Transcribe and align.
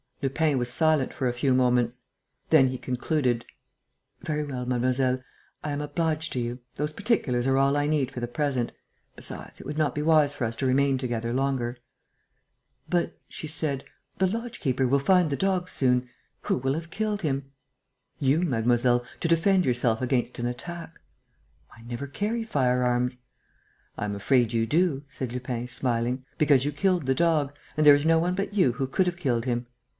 Lupin 0.23 0.57
was 0.57 0.69
silent 0.71 1.13
for 1.13 1.27
a 1.27 1.33
few 1.33 1.53
moments. 1.53 1.97
Then 2.49 2.67
he 2.67 2.77
concluded: 2.79 3.45
"Very 4.21 4.43
well, 4.43 4.65
mademoiselle, 4.65 5.23
I 5.63 5.71
am 5.71 5.81
obliged 5.81 6.33
to 6.33 6.39
you. 6.39 6.59
Those 6.75 6.93
particulars 6.93 7.47
are 7.47 7.57
all 7.57 7.75
I 7.77 7.85
need 7.87 8.11
for 8.11 8.19
the 8.19 8.27
present. 8.27 8.71
Besides, 9.15 9.59
it 9.59 9.65
would 9.65 9.77
not 9.79 9.95
be 9.95 10.01
wise 10.03 10.33
for 10.33 10.45
us 10.45 10.55
to 10.57 10.67
remain 10.67 10.97
together 10.99 11.33
longer." 11.33 11.77
"But," 12.89 13.19
she 13.29 13.47
said, 13.47 13.83
"the 14.17 14.27
lodge 14.27 14.59
keeper 14.59 14.87
will 14.87 14.99
find 14.99 15.29
the 15.29 15.35
dog 15.35 15.69
soon.... 15.69 16.09
Who 16.41 16.57
will 16.57 16.73
have 16.73 16.91
killed 16.91 17.21
him?" 17.23 17.51
"You, 18.19 18.41
mademoiselle, 18.41 19.05
to 19.21 19.27
defend 19.27 19.65
yourself 19.65 20.01
against 20.01 20.39
an 20.39 20.47
attack." 20.47 20.99
"I 21.75 21.81
never 21.83 22.07
carry 22.07 22.43
firearms." 22.43 23.19
"I 23.97 24.05
am 24.05 24.15
afraid 24.15 24.51
you 24.53 24.65
do," 24.67 25.03
said 25.09 25.31
Lupin, 25.31 25.67
smiling, 25.67 26.25
"because 26.39 26.63
you 26.65 26.71
killed 26.71 27.05
the 27.07 27.15
dog 27.15 27.53
and 27.77 27.85
there 27.85 27.95
is 27.95 28.05
no 28.05 28.17
one 28.19 28.33
but 28.33 28.53
you 28.53 28.73
who 28.73 28.85
could 28.87 29.05
have 29.07 29.17
killed 29.17 29.45
him. 29.45 29.67